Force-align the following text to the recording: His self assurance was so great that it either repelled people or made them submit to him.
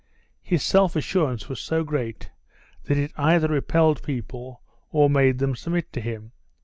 His 0.41 0.63
self 0.63 0.95
assurance 0.95 1.47
was 1.47 1.59
so 1.59 1.83
great 1.83 2.31
that 2.85 2.97
it 2.97 3.11
either 3.17 3.47
repelled 3.47 4.01
people 4.01 4.63
or 4.89 5.11
made 5.11 5.37
them 5.37 5.55
submit 5.55 5.93
to 5.93 6.01
him. 6.01 6.31